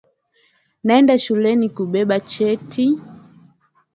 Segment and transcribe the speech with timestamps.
[0.85, 2.85] Naenda shuleni kubeba cheti